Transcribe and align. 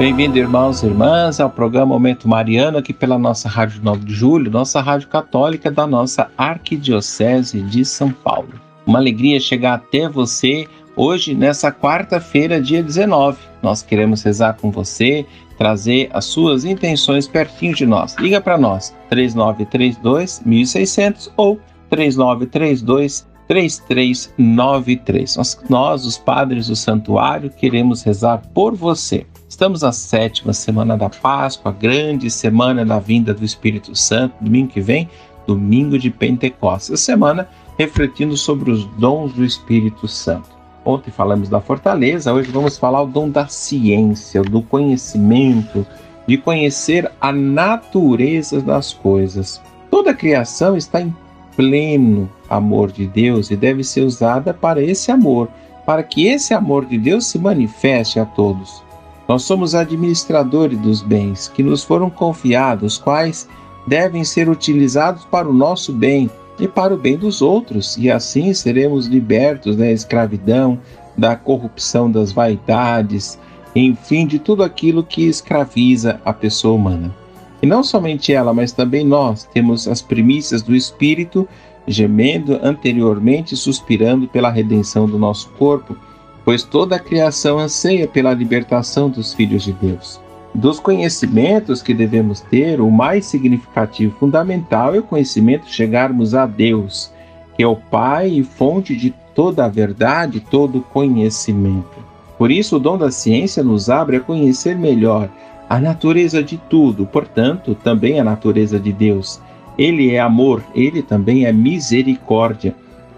Bem-vindo, 0.00 0.38
irmãos 0.38 0.82
e 0.82 0.86
irmãs, 0.86 1.40
ao 1.40 1.50
programa 1.50 1.92
Momento 1.92 2.26
Mariano, 2.26 2.78
aqui 2.78 2.90
pela 2.90 3.18
nossa 3.18 3.50
Rádio 3.50 3.82
9 3.84 4.06
de 4.06 4.14
Julho, 4.14 4.50
nossa 4.50 4.80
rádio 4.80 5.08
católica 5.08 5.70
da 5.70 5.86
nossa 5.86 6.30
Arquidiocese 6.38 7.60
de 7.60 7.84
São 7.84 8.10
Paulo. 8.10 8.48
Uma 8.86 8.98
alegria 8.98 9.38
chegar 9.38 9.74
até 9.74 10.08
você 10.08 10.66
hoje, 10.96 11.34
nessa 11.34 11.70
quarta-feira, 11.70 12.62
dia 12.62 12.82
19. 12.82 13.36
Nós 13.62 13.82
queremos 13.82 14.22
rezar 14.22 14.54
com 14.54 14.70
você, 14.70 15.26
trazer 15.58 16.08
as 16.14 16.24
suas 16.24 16.64
intenções 16.64 17.28
pertinho 17.28 17.74
de 17.74 17.84
nós. 17.84 18.16
Liga 18.16 18.40
para 18.40 18.56
nós, 18.56 18.96
3932 19.10 20.40
1600 20.46 21.30
ou 21.36 21.60
3932 21.90 23.28
3393. 23.50 25.36
Nós, 25.36 25.60
nós, 25.68 26.06
os 26.06 26.16
padres 26.16 26.68
do 26.68 26.76
santuário, 26.76 27.50
queremos 27.50 28.00
rezar 28.04 28.40
por 28.54 28.76
você. 28.76 29.26
Estamos 29.48 29.82
na 29.82 29.90
sétima 29.90 30.52
semana 30.52 30.96
da 30.96 31.10
Páscoa, 31.10 31.72
grande 31.72 32.30
semana 32.30 32.84
da 32.84 33.00
vinda 33.00 33.34
do 33.34 33.44
Espírito 33.44 33.96
Santo, 33.96 34.36
domingo 34.40 34.68
que 34.68 34.80
vem, 34.80 35.10
domingo 35.48 35.98
de 35.98 36.10
Pentecostes. 36.10 37.00
Semana 37.00 37.48
refletindo 37.76 38.36
sobre 38.36 38.70
os 38.70 38.84
dons 38.84 39.32
do 39.32 39.44
Espírito 39.44 40.06
Santo. 40.06 40.50
Ontem 40.84 41.10
falamos 41.10 41.48
da 41.48 41.60
fortaleza, 41.60 42.32
hoje 42.32 42.52
vamos 42.52 42.78
falar 42.78 43.02
o 43.02 43.06
dom 43.08 43.28
da 43.28 43.48
ciência, 43.48 44.42
do 44.42 44.62
conhecimento, 44.62 45.84
de 46.24 46.38
conhecer 46.38 47.10
a 47.20 47.32
natureza 47.32 48.60
das 48.60 48.92
coisas. 48.92 49.60
Toda 49.90 50.12
a 50.12 50.14
criação 50.14 50.76
está 50.76 51.00
em 51.00 51.12
pleno 51.60 52.26
amor 52.48 52.90
de 52.90 53.06
Deus 53.06 53.50
e 53.50 53.56
deve 53.56 53.84
ser 53.84 54.00
usada 54.00 54.54
para 54.54 54.82
esse 54.82 55.12
amor, 55.12 55.46
para 55.84 56.02
que 56.02 56.26
esse 56.26 56.54
amor 56.54 56.86
de 56.86 56.96
Deus 56.96 57.26
se 57.26 57.38
manifeste 57.38 58.18
a 58.18 58.24
todos. 58.24 58.82
Nós 59.28 59.42
somos 59.42 59.74
administradores 59.74 60.78
dos 60.78 61.02
bens 61.02 61.48
que 61.48 61.62
nos 61.62 61.84
foram 61.84 62.08
confiados, 62.08 62.96
quais 62.96 63.46
devem 63.86 64.24
ser 64.24 64.48
utilizados 64.48 65.26
para 65.26 65.46
o 65.46 65.52
nosso 65.52 65.92
bem 65.92 66.30
e 66.58 66.66
para 66.66 66.94
o 66.94 66.96
bem 66.96 67.18
dos 67.18 67.42
outros, 67.42 67.94
e 67.98 68.10
assim 68.10 68.54
seremos 68.54 69.06
libertos 69.06 69.76
da 69.76 69.90
escravidão, 69.90 70.78
da 71.14 71.36
corrupção 71.36 72.10
das 72.10 72.32
vaidades, 72.32 73.38
enfim, 73.76 74.26
de 74.26 74.38
tudo 74.38 74.62
aquilo 74.62 75.04
que 75.04 75.28
escraviza 75.28 76.20
a 76.24 76.32
pessoa 76.32 76.74
humana. 76.74 77.19
E 77.62 77.66
não 77.66 77.82
somente 77.82 78.32
ela, 78.32 78.54
mas 78.54 78.72
também 78.72 79.04
nós 79.04 79.44
temos 79.52 79.86
as 79.86 80.00
primícias 80.00 80.62
do 80.62 80.74
Espírito, 80.74 81.48
gemendo 81.86 82.58
anteriormente, 82.62 83.56
suspirando 83.56 84.26
pela 84.28 84.50
redenção 84.50 85.06
do 85.06 85.18
nosso 85.18 85.48
corpo 85.50 85.96
pois 86.44 86.62
toda 86.62 86.96
a 86.96 86.98
criação 86.98 87.58
anseia 87.58 88.08
pela 88.08 88.34
libertação 88.34 89.08
dos 89.08 89.32
filhos 89.32 89.62
de 89.62 89.72
Deus. 89.72 90.20
Dos 90.54 90.80
conhecimentos 90.80 91.80
que 91.80 91.94
devemos 91.94 92.40
ter, 92.40 92.80
o 92.80 92.90
mais 92.90 93.26
significativo 93.26 94.16
fundamental 94.18 94.94
é 94.94 94.98
o 94.98 95.02
conhecimento 95.04 95.70
chegarmos 95.70 96.34
a 96.34 96.46
Deus, 96.46 97.12
que 97.56 97.62
é 97.62 97.66
o 97.66 97.76
Pai 97.76 98.30
e 98.30 98.42
fonte 98.42 98.96
de 98.96 99.14
toda 99.34 99.64
a 99.64 99.68
verdade, 99.68 100.40
todo 100.40 100.84
conhecimento. 100.92 102.10
Por 102.36 102.50
isso, 102.50 102.76
o 102.76 102.80
dom 102.80 102.98
da 102.98 103.10
ciência 103.10 103.62
nos 103.62 103.88
abre 103.88 104.16
a 104.16 104.20
conhecer 104.20 104.76
melhor 104.76 105.30
a 105.70 105.78
natureza 105.78 106.42
de 106.42 106.56
tudo, 106.68 107.06
portanto, 107.06 107.76
também 107.76 108.18
a 108.18 108.24
natureza 108.24 108.76
de 108.80 108.92
Deus. 108.92 109.40
Ele 109.78 110.12
é 110.12 110.18
amor, 110.18 110.64
ele 110.74 111.00
também 111.00 111.44
é 111.44 111.52
misericórdia. 111.52 112.74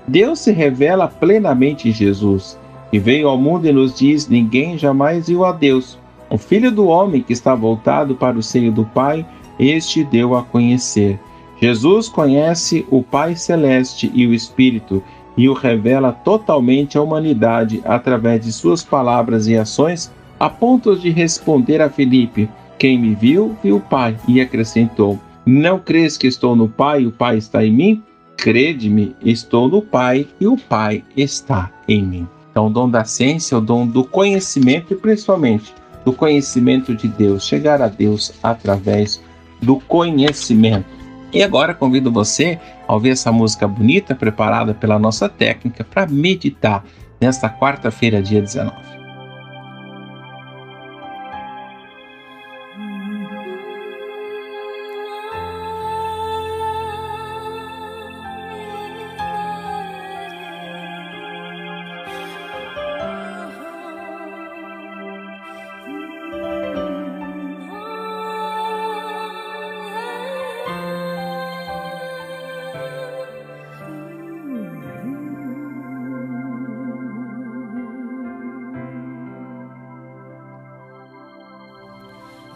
Deus 0.07 0.41
se 0.41 0.53
revela 0.53 1.09
plenamente 1.09 1.89
em 1.89 1.93
Jesus 1.93 2.59
e 2.93 2.99
veio 2.99 3.27
ao 3.27 3.39
mundo 3.39 3.67
e 3.67 3.73
nos 3.73 3.95
diz: 3.99 4.29
Ninguém 4.29 4.77
jamais 4.77 5.29
viu 5.29 5.47
a 5.47 5.53
Deus. 5.53 5.99
O 6.29 6.37
Filho 6.37 6.71
do 6.71 6.89
Homem 6.89 7.23
que 7.23 7.33
está 7.33 7.55
voltado 7.55 8.15
para 8.15 8.37
o 8.37 8.43
seio 8.43 8.71
do 8.71 8.85
Pai, 8.85 9.25
este 9.59 10.05
deu 10.05 10.37
a 10.37 10.43
conhecer. 10.43 11.19
Jesus 11.59 12.07
conhece 12.07 12.87
o 12.91 13.03
Pai 13.03 13.35
Celeste 13.35 14.13
e 14.13 14.27
o 14.27 14.35
Espírito 14.35 15.03
e 15.39 15.49
o 15.49 15.55
revela 15.55 16.13
totalmente 16.13 16.99
à 16.99 17.03
humanidade 17.03 17.81
através 17.83 18.45
de 18.45 18.53
suas 18.53 18.83
palavras 18.83 19.47
e 19.47 19.57
ações, 19.57 20.13
a 20.43 20.51
ponto 20.51 20.97
de 20.97 21.09
responder 21.09 21.81
a 21.81 21.89
Felipe: 21.89 22.51
Quem 22.77 22.99
me 22.99 23.15
viu, 23.15 23.57
viu 23.63 23.77
o 23.77 23.81
Pai, 23.81 24.17
e 24.27 24.41
acrescentou: 24.41 25.17
Não 25.47 25.79
crês 25.79 26.19
que 26.19 26.27
estou 26.27 26.57
no 26.57 26.69
Pai 26.69 27.03
e 27.03 27.07
o 27.07 27.13
Pai 27.13 27.39
está 27.39 27.65
em 27.65 27.73
mim? 27.73 28.03
Crede-me, 28.37 29.15
estou 29.25 29.69
no 29.69 29.81
Pai 29.81 30.27
e 30.41 30.49
o 30.49 30.57
Pai 30.57 31.05
está 31.17 31.71
em 31.87 32.03
mim. 32.03 32.29
Então, 32.51 32.67
o 32.67 32.71
dom 32.71 32.91
da 32.91 33.05
ciência 33.05 33.55
é 33.55 33.59
o 33.59 33.61
dom 33.61 33.87
do 33.87 34.03
conhecimento 34.03 34.93
e 34.93 34.97
principalmente 34.97 35.73
do 36.05 36.13
conhecimento 36.13 36.93
de 36.93 37.07
Deus, 37.07 37.47
chegar 37.47 37.81
a 37.81 37.87
Deus 37.87 38.33
através 38.43 39.23
do 39.63 39.77
conhecimento. 39.77 40.89
E 41.33 41.41
agora 41.41 41.73
convido 41.73 42.11
você 42.11 42.59
a 42.89 42.93
ouvir 42.93 43.11
essa 43.11 43.31
música 43.31 43.69
bonita 43.69 44.13
preparada 44.13 44.75
pela 44.75 44.99
nossa 44.99 45.29
técnica 45.29 45.85
para 45.85 46.09
meditar 46.09 46.85
nesta 47.21 47.49
quarta-feira, 47.49 48.21
dia 48.21 48.41
19. 48.43 48.92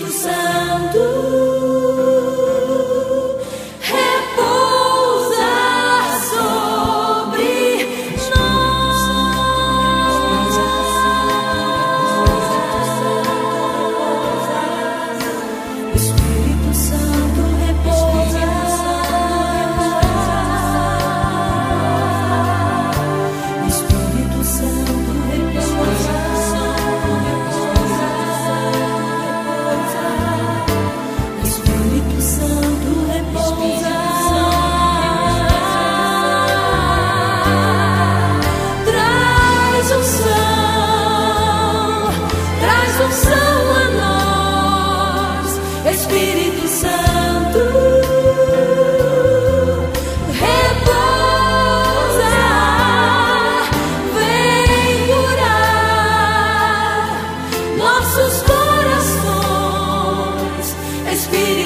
Espírito 0.00 0.10
Santo. 0.12 1.00
Spirit. 61.32 61.59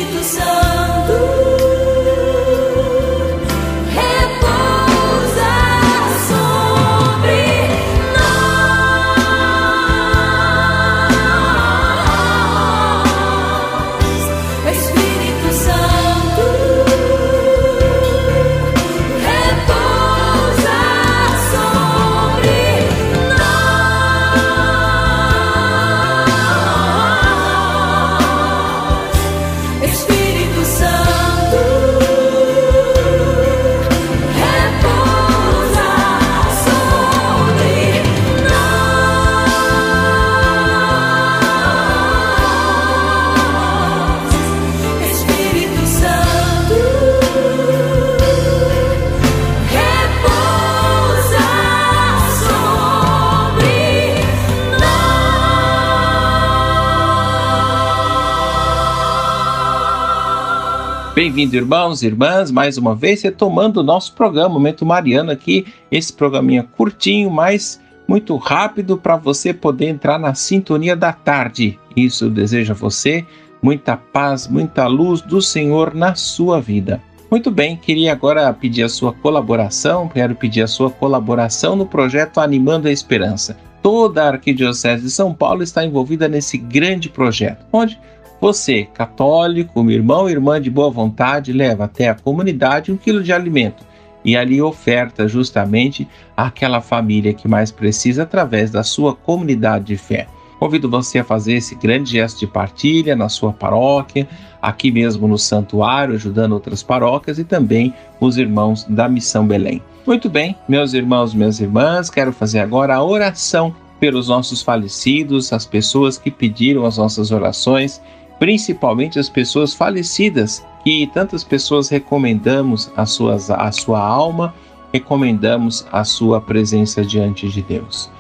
Bem-vindo, 61.15 61.55
irmãos 61.55 62.03
e 62.03 62.07
irmãs, 62.07 62.51
mais 62.51 62.77
uma 62.77 62.93
vez 62.93 63.23
retomando 63.23 63.79
o 63.79 63.85
nosso 63.85 64.13
programa 64.15 64.49
Momento 64.49 64.85
Mariano 64.85 65.31
aqui, 65.31 65.65
esse 65.89 66.13
programinha 66.13 66.65
curtinho, 66.65 67.31
mas 67.31 67.81
muito 68.09 68.37
rápido 68.37 68.99
para 68.99 69.15
você 69.17 69.55
poder 69.55 69.87
entrar 69.87 70.19
na 70.19 70.35
sintonia 70.35 70.97
da 70.97 71.13
tarde. 71.13 71.79
Isso 71.95 72.29
deseja 72.29 72.73
a 72.73 72.77
você 72.77 73.25
muita 73.63 73.97
paz, 73.97 74.49
muita 74.49 74.89
luz 74.89 75.23
do 75.23 75.41
Senhor 75.41 75.95
na 75.95 76.17
sua 76.17 76.61
vida. 76.61 77.01
Muito 77.31 77.49
bem, 77.49 77.77
queria 77.77 78.11
agora 78.11 78.53
pedir 78.53 78.83
a 78.83 78.89
sua 78.89 79.13
colaboração, 79.13 80.09
quero 80.09 80.35
pedir 80.35 80.63
a 80.63 80.67
sua 80.67 80.91
colaboração 80.91 81.77
no 81.77 81.87
projeto 81.87 82.41
Animando 82.41 82.89
a 82.89 82.93
Esperança. 82.93 83.57
Toda 83.81 84.25
a 84.25 84.29
Arquidiocese 84.31 85.05
de 85.05 85.11
São 85.13 85.33
Paulo 85.33 85.63
está 85.63 85.85
envolvida 85.85 86.27
nesse 86.27 86.59
grande 86.59 87.09
projeto, 87.09 87.65
onde 87.73 88.01
você, 88.41 88.85
católico, 88.93 89.83
meu 89.83 89.95
irmão 89.95 90.29
irmã 90.29 90.61
de 90.61 90.71
boa 90.71 90.91
vontade, 90.91 91.53
leva 91.53 91.85
até 91.85 92.09
a 92.09 92.15
comunidade 92.15 92.93
um 92.93 92.97
quilo 92.97 93.23
de 93.23 93.33
alimento 93.33 93.85
e 94.25 94.37
ali 94.37 94.61
oferta 94.63 95.29
justamente 95.29 96.09
àquela 96.37 96.81
família 96.81 97.35
que 97.35 97.47
mais 97.47 97.71
precisa 97.71 98.23
através 98.23 98.71
da 98.71 98.83
sua 98.83 99.15
comunidade 99.15 99.85
de 99.87 99.97
fé. 99.97 100.27
Convido 100.59 100.89
você 100.89 101.19
a 101.19 101.25
fazer 101.25 101.55
esse 101.55 101.75
grande 101.75 102.13
gesto 102.13 102.41
de 102.41 102.47
partilha 102.47 103.15
na 103.15 103.29
sua 103.29 103.53
paróquia, 103.53 104.27
aqui 104.63 104.91
mesmo 104.91 105.29
no 105.29 105.37
santuário, 105.37 106.15
ajudando 106.15 106.53
outras 106.53 106.83
paróquias 106.83 107.39
e 107.39 107.45
também 107.45 107.93
os 108.19 108.39
irmãos 108.39 108.85
da 108.85 109.09
Missão 109.09 109.47
Belém. 109.47 109.83
Muito 110.07 110.31
bem, 110.31 110.57
meus 110.67 110.95
irmãos, 110.95 111.35
minhas 111.35 111.61
irmãs, 111.61 112.09
quero 112.09 112.33
fazer 112.33 112.61
agora 112.61 112.95
a 112.95 113.05
oração 113.05 113.75
pelos 114.01 114.29
nossos 114.29 114.63
falecidos, 114.63 115.53
as 115.53 115.67
pessoas 115.67 116.17
que 116.17 116.31
pediram 116.31 116.87
as 116.87 116.97
nossas 116.97 117.31
orações, 117.31 118.01
principalmente 118.45 119.19
as 119.19 119.31
pessoas 119.31 119.73
falecidas, 119.73 120.63
que 120.85 121.07
tantas 121.15 121.43
pessoas 121.43 121.89
recomendamos 121.89 122.93
a, 122.95 123.07
suas, 123.07 123.51
a 123.51 123.73
sua 123.73 123.99
alma, 123.99 124.55
recomendamos 124.93 125.87
a 125.91 126.05
sua 126.05 126.43
presença 126.43 127.03
diante 127.03 127.49
de 127.49 127.63
Deus. 127.63 128.11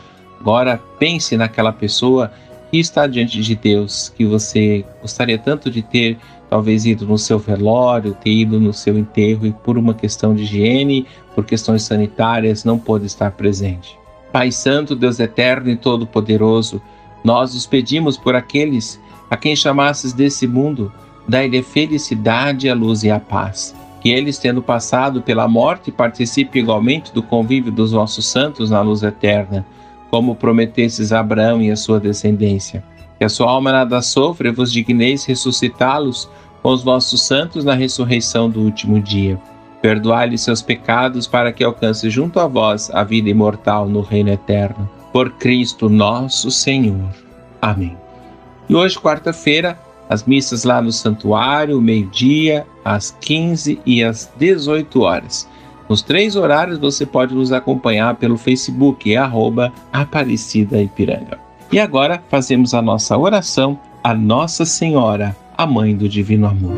Agora 0.40 0.80
pense 0.98 1.36
naquela 1.36 1.74
pessoa 1.74 2.32
que 2.70 2.78
está 2.78 3.06
diante 3.06 3.42
de 3.42 3.54
Deus, 3.54 4.08
que 4.16 4.24
você 4.24 4.82
gostaria 5.02 5.36
tanto 5.36 5.70
de 5.70 5.82
ter, 5.82 6.16
talvez 6.48 6.86
ido 6.86 7.06
no 7.06 7.18
seu 7.18 7.38
velório, 7.38 8.14
ter 8.14 8.32
ido 8.32 8.58
no 8.58 8.72
seu 8.72 8.96
enterro 8.96 9.46
e 9.46 9.52
por 9.52 9.76
uma 9.76 9.92
questão 9.92 10.34
de 10.34 10.44
higiene, 10.44 11.06
por 11.34 11.44
questões 11.44 11.82
sanitárias, 11.82 12.64
não 12.64 12.78
pôde 12.78 13.04
estar 13.04 13.32
presente. 13.32 13.98
Pai 14.32 14.50
Santo, 14.50 14.96
Deus 14.96 15.20
Eterno 15.20 15.68
e 15.68 15.76
Todo-Poderoso, 15.76 16.80
nós 17.22 17.54
os 17.54 17.66
pedimos 17.66 18.16
por 18.16 18.34
aqueles 18.34 18.98
a 19.30 19.36
quem 19.36 19.54
chamasses 19.56 20.12
desse 20.12 20.46
mundo, 20.46 20.92
dai-lhe 21.26 21.62
felicidade, 21.62 22.68
a 22.68 22.74
luz 22.74 23.02
e 23.02 23.10
a 23.10 23.18
paz. 23.18 23.74
Que 24.00 24.10
eles, 24.10 24.38
tendo 24.38 24.62
passado 24.62 25.22
pela 25.22 25.48
morte, 25.48 25.90
participem 25.90 26.62
igualmente 26.62 27.12
do 27.12 27.22
convívio 27.22 27.72
dos 27.72 27.92
vossos 27.92 28.26
santos 28.26 28.70
na 28.70 28.80
luz 28.82 29.02
eterna 29.02 29.64
como 30.14 30.36
prometesses 30.36 31.12
a 31.12 31.18
Abraão 31.18 31.60
e 31.60 31.72
a 31.72 31.76
sua 31.76 31.98
descendência. 31.98 32.84
Que 33.18 33.24
a 33.24 33.28
sua 33.28 33.50
alma 33.50 33.72
nada 33.72 34.00
sofra 34.00 34.52
vos 34.52 34.70
digneis 34.70 35.24
ressuscitá-los 35.24 36.30
com 36.62 36.68
os 36.68 36.84
vossos 36.84 37.26
santos 37.26 37.64
na 37.64 37.74
ressurreição 37.74 38.48
do 38.48 38.60
último 38.60 39.00
dia. 39.00 39.36
Perdoai-lhe 39.82 40.38
seus 40.38 40.62
pecados 40.62 41.26
para 41.26 41.52
que 41.52 41.64
alcance 41.64 42.08
junto 42.10 42.38
a 42.38 42.46
vós 42.46 42.92
a 42.94 43.02
vida 43.02 43.28
imortal 43.28 43.88
no 43.88 44.02
reino 44.02 44.30
eterno. 44.30 44.88
Por 45.12 45.32
Cristo 45.32 45.88
nosso 45.88 46.48
Senhor. 46.48 47.10
Amém. 47.60 48.03
E 48.68 48.74
hoje, 48.74 48.98
quarta-feira, 48.98 49.78
as 50.08 50.24
missas 50.24 50.64
lá 50.64 50.80
no 50.80 50.92
santuário, 50.92 51.80
meio-dia, 51.80 52.66
às 52.84 53.10
15 53.20 53.80
e 53.84 54.02
às 54.02 54.30
18 54.36 55.00
horas. 55.00 55.48
Nos 55.88 56.02
três 56.02 56.34
horários 56.34 56.78
você 56.78 57.04
pode 57.04 57.34
nos 57.34 57.52
acompanhar 57.52 58.16
pelo 58.16 58.38
Facebook, 58.38 59.12
é 59.12 59.16
arroba 59.16 59.72
Aparecida 59.92 60.80
Ipiranga. 60.80 61.38
E 61.70 61.78
agora 61.78 62.22
fazemos 62.30 62.72
a 62.72 62.80
nossa 62.80 63.16
oração 63.18 63.78
a 64.04 64.12
Nossa 64.12 64.66
Senhora, 64.66 65.34
a 65.56 65.66
Mãe 65.66 65.96
do 65.96 66.06
Divino 66.06 66.46
Amor. 66.46 66.74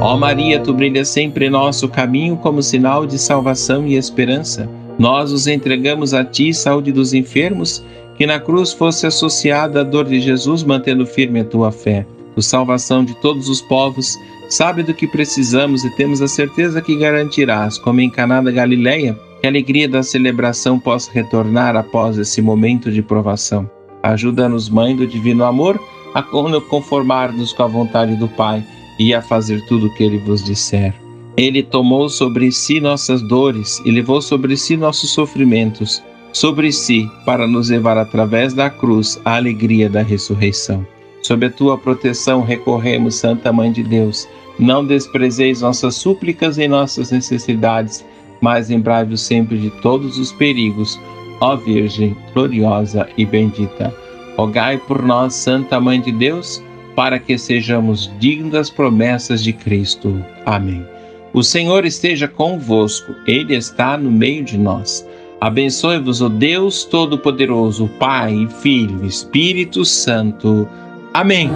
Ó 0.00 0.16
Maria, 0.16 0.58
tu 0.58 0.72
brilhas 0.72 1.10
sempre 1.10 1.46
em 1.46 1.50
nosso 1.50 1.86
caminho 1.86 2.38
como 2.38 2.62
sinal 2.62 3.06
de 3.06 3.18
salvação 3.18 3.86
e 3.86 3.94
esperança. 3.94 4.66
Nós 4.98 5.32
os 5.32 5.46
entregamos 5.46 6.14
a 6.14 6.24
ti, 6.24 6.54
saúde 6.54 6.90
dos 6.90 7.12
enfermos, 7.12 7.84
que 8.16 8.26
na 8.26 8.38
cruz 8.38 8.72
fosse 8.72 9.06
associada 9.06 9.80
a 9.80 9.84
dor 9.84 10.04
de 10.04 10.20
Jesus, 10.20 10.62
mantendo 10.62 11.06
firme 11.06 11.40
a 11.40 11.44
tua 11.44 11.72
fé. 11.72 12.06
Por 12.34 12.42
salvação 12.42 13.04
de 13.04 13.14
todos 13.20 13.48
os 13.48 13.60
povos, 13.60 14.18
sabe 14.48 14.82
do 14.82 14.94
que 14.94 15.06
precisamos 15.06 15.84
e 15.84 15.90
temos 15.96 16.22
a 16.22 16.28
certeza 16.28 16.80
que 16.80 16.96
garantirás, 16.96 17.78
como 17.78 18.00
em 18.00 18.10
Caná 18.10 18.40
da 18.40 18.50
Galileia, 18.50 19.18
que 19.40 19.46
a 19.46 19.50
alegria 19.50 19.88
da 19.88 20.02
celebração 20.02 20.78
possa 20.78 21.10
retornar 21.12 21.76
após 21.76 22.16
esse 22.16 22.40
momento 22.40 22.90
de 22.90 23.02
provação. 23.02 23.68
Ajuda-nos, 24.02 24.68
Mãe 24.68 24.96
do 24.96 25.06
Divino 25.06 25.44
Amor, 25.44 25.80
a 26.14 26.22
conformar-nos 26.22 27.52
com 27.52 27.62
a 27.62 27.66
vontade 27.66 28.16
do 28.16 28.28
Pai 28.28 28.64
e 28.98 29.14
a 29.14 29.22
fazer 29.22 29.64
tudo 29.66 29.86
o 29.86 29.94
que 29.94 30.04
Ele 30.04 30.18
vos 30.18 30.44
disser. 30.44 30.94
Ele 31.36 31.62
tomou 31.62 32.08
sobre 32.08 32.52
si 32.52 32.80
nossas 32.80 33.22
dores 33.22 33.80
e 33.84 33.90
levou 33.90 34.20
sobre 34.20 34.56
si 34.56 34.76
nossos 34.76 35.10
sofrimentos, 35.10 36.02
sobre 36.32 36.72
si, 36.72 37.08
para 37.24 37.46
nos 37.46 37.70
levar 37.70 37.98
através 37.98 38.54
da 38.54 38.70
cruz 38.70 39.20
à 39.24 39.36
alegria 39.36 39.88
da 39.88 40.02
ressurreição. 40.02 40.86
Sob 41.22 41.46
a 41.46 41.50
tua 41.50 41.78
proteção 41.78 42.42
recorremos, 42.42 43.14
Santa 43.14 43.52
Mãe 43.52 43.70
de 43.70 43.82
Deus 43.82 44.28
não 44.58 44.84
desprezeis 44.84 45.60
nossas 45.60 45.94
súplicas 45.94 46.58
e 46.58 46.68
nossas 46.68 47.10
necessidades, 47.10 48.04
mas 48.40 48.68
lembrai-vos 48.68 49.20
sempre 49.20 49.56
de 49.58 49.70
todos 49.80 50.18
os 50.18 50.32
perigos, 50.32 50.98
ó 51.40 51.56
Virgem 51.56 52.16
gloriosa 52.34 53.08
e 53.16 53.24
bendita. 53.24 53.94
Rogai 54.36 54.78
por 54.78 55.02
nós, 55.02 55.34
Santa 55.34 55.80
Mãe 55.80 56.00
de 56.00 56.12
Deus, 56.12 56.62
para 56.96 57.18
que 57.18 57.38
sejamos 57.38 58.10
dignos 58.18 58.52
das 58.52 58.70
promessas 58.70 59.42
de 59.42 59.52
Cristo. 59.52 60.22
Amém. 60.44 60.84
O 61.32 61.42
Senhor 61.42 61.84
esteja 61.86 62.28
convosco, 62.28 63.14
Ele 63.26 63.54
está 63.54 63.96
no 63.96 64.10
meio 64.10 64.44
de 64.44 64.58
nós. 64.58 65.06
Abençoe-vos 65.42 66.20
o 66.20 66.28
Deus 66.28 66.84
Todo-Poderoso, 66.84 67.88
Pai, 67.98 68.46
Filho 68.60 69.04
Espírito 69.04 69.84
Santo. 69.84 70.68
Amém. 71.12 71.50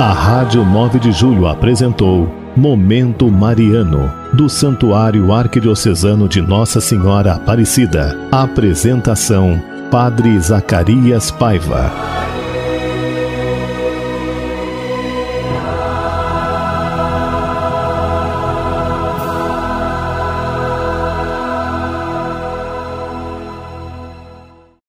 A 0.00 0.12
Rádio 0.12 0.64
9 0.64 0.98
de 0.98 1.12
Julho 1.12 1.46
apresentou 1.46 2.28
Momento 2.56 3.30
Mariano, 3.30 4.12
do 4.32 4.48
Santuário 4.48 5.32
Arquidiocesano 5.32 6.28
de 6.28 6.42
Nossa 6.42 6.80
Senhora 6.80 7.34
Aparecida. 7.34 8.18
Apresentação: 8.32 9.62
Padre 9.88 10.36
Zacarias 10.40 11.30
Paiva. 11.30 12.35